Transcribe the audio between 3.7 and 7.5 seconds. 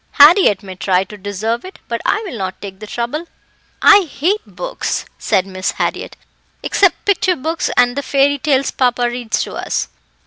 "I hate books," said Miss Harriett, "except picture